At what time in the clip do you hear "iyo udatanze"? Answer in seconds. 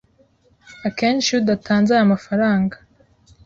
1.29-1.89